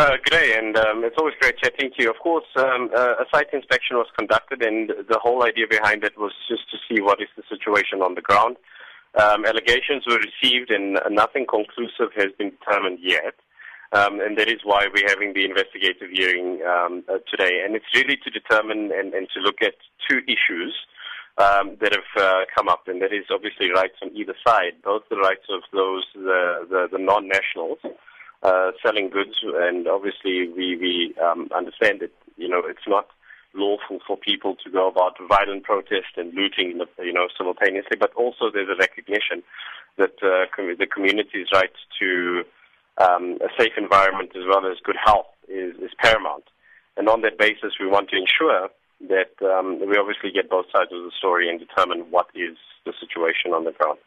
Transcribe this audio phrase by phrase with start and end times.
[0.00, 2.08] Uh, good day, and um, it's always great chatting to you.
[2.08, 6.16] Of course, um, uh, a site inspection was conducted, and the whole idea behind it
[6.16, 8.56] was just to see what is the situation on the ground.
[9.20, 13.36] Um, allegations were received, and nothing conclusive has been determined yet.
[13.92, 17.60] Um, and that is why we're having the investigative hearing um, uh, today.
[17.62, 19.74] And it's really to determine and, and to look at
[20.08, 20.72] two issues
[21.36, 25.02] um, that have uh, come up, and that is obviously rights on either side, both
[25.10, 27.84] the rights of those the, the, the non-nationals
[28.42, 33.08] uh, selling goods, and obviously we we um, understand that you know it's not
[33.54, 37.96] lawful for people to go about violent protest and looting, you know, simultaneously.
[37.98, 39.42] But also there's a recognition
[39.98, 42.44] that uh, com- the community's right to
[42.98, 46.44] um, a safe environment as well as good health is, is paramount.
[46.96, 48.68] And on that basis, we want to ensure
[49.08, 52.92] that um, we obviously get both sides of the story and determine what is the
[53.00, 53.98] situation on the ground.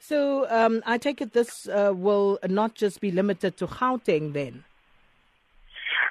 [0.00, 4.64] So um, I take it this uh, will not just be limited to Gauteng then?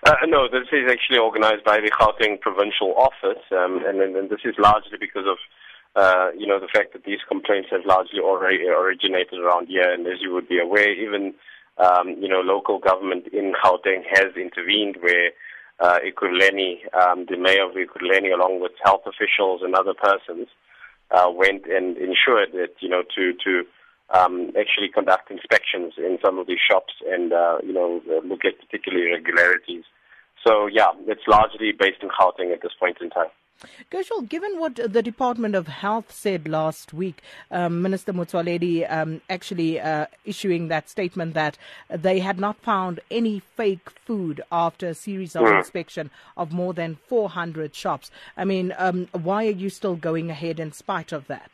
[0.06, 4.40] Uh, no, this is actually organized by the Gauteng Provincial Office, um, and, and, this
[4.46, 5.38] is largely because of
[5.96, 10.06] uh, you know the fact that these complaints have largely already originated around here, and
[10.08, 11.34] as you would be aware, even
[11.78, 15.32] um, you know local government in Gauteng has intervened where
[15.80, 20.48] uh, Ekurhuleni, um, the mayor of Ekurhuleni, along with health officials and other persons,
[21.12, 23.64] uh, went and ensured that you know to to
[24.10, 28.60] um, actually conduct inspections in some of these shops and uh, you know look at
[28.60, 29.84] particular irregularities.
[30.46, 33.32] So yeah, it's largely based in Gauteng at this point in time.
[33.90, 39.80] Gushwell, given what the Department of Health said last week, um, Minister Motsoaledi um, actually
[39.80, 41.58] uh, issuing that statement that
[41.90, 45.58] they had not found any fake food after a series of mm.
[45.58, 48.12] inspection of more than 400 shops.
[48.36, 51.52] I mean, um, why are you still going ahead in spite of that?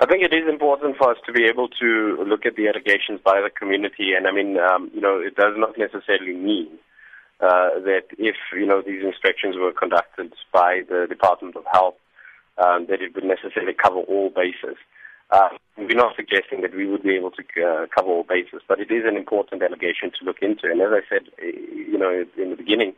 [0.00, 3.20] I think it is important for us to be able to look at the allegations
[3.24, 6.78] by the community, and I mean, um, you know, it does not necessarily mean
[7.44, 11.96] uh, that if you know these inspections were conducted by the Department of Health,
[12.56, 14.78] um, that it would necessarily cover all bases.
[15.30, 18.80] Uh, we're not suggesting that we would be able to uh, cover all bases, but
[18.80, 20.70] it is an important allegation to look into.
[20.70, 22.94] And as I said, uh, you know, in the beginning,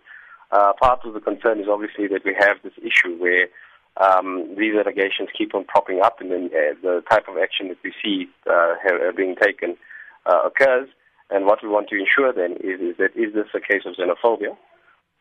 [0.53, 3.49] uh, part of the concern is obviously that we have this issue where
[3.97, 7.79] um, these allegations keep on propping up, and then uh, the type of action that
[7.83, 8.29] we see
[9.17, 9.77] being taken
[10.27, 10.89] occurs.
[11.31, 13.95] And what we want to ensure then is, is that is this a case of
[13.97, 14.57] xenophobia?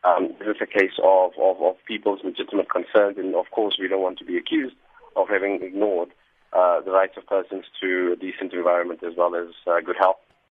[0.04, 3.18] Um, is this a case of, of, of people's legitimate concerns?
[3.18, 4.76] And of course, we don't want to be accused
[5.16, 6.10] of having ignored
[6.52, 10.16] uh, the rights of persons to a decent environment as well as uh, good health.